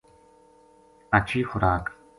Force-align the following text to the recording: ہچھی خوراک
ہچھی 1.15 1.41
خوراک 1.53 1.85